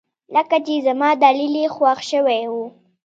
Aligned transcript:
لکه 0.35 0.57
چې 0.65 0.75
زما 0.87 1.09
دليل 1.25 1.53
يې 1.61 1.67
خوښ 1.75 1.99
شوى 2.11 2.41
و. 2.51 2.53